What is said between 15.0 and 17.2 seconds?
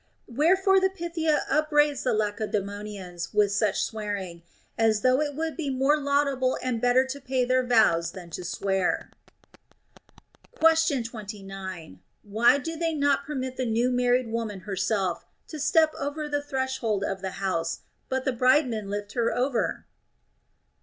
woman herself to step over the threshold